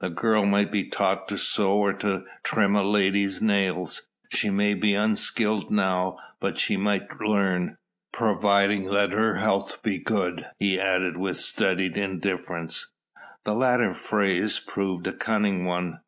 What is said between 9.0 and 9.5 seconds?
her